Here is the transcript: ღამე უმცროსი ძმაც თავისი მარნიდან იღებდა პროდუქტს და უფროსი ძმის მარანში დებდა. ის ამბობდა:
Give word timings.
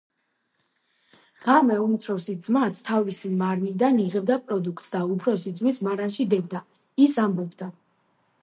ღამე 1.47 1.75
უმცროსი 1.81 2.35
ძმაც 2.47 2.81
თავისი 2.89 3.31
მარნიდან 3.43 4.01
იღებდა 4.07 4.39
პროდუქტს 4.49 4.91
და 4.97 5.05
უფროსი 5.17 5.55
ძმის 5.61 5.81
მარანში 5.89 6.29
დებდა. 6.33 6.67
ის 7.07 7.21
ამბობდა: 7.27 7.71